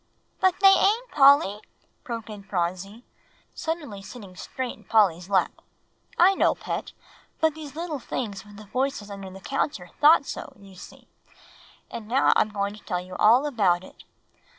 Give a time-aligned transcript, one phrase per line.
[0.41, 1.61] '""But they ain't, Polly,"
[2.03, 3.05] broke in Phronsie,
[3.53, 5.61] suddenly sitting straight in Polly's lap.
[6.17, 6.93] "I know, Pet;
[7.39, 11.07] but these little things with the voices under the counter thought so, you see.
[11.91, 14.03] And now I'm going to tell you all about it.